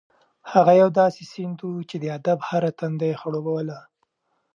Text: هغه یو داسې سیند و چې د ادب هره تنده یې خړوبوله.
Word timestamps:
هغه 0.51 0.73
یو 0.81 0.89
داسې 1.01 1.21
سیند 1.31 1.59
و 1.63 1.71
چې 1.89 1.95
د 1.99 2.05
ادب 2.17 2.39
هره 2.49 2.71
تنده 2.79 3.05
یې 3.09 3.15
خړوبوله. 3.21 3.79